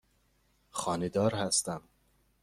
خانه 0.69 1.09
دار 1.09 1.35
هستم. 1.35 1.81